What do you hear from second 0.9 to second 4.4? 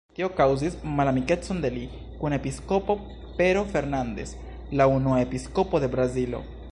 malamikecon de li kun episkopo Pero Fernandes,